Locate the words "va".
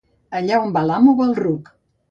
0.79-0.85, 1.21-1.31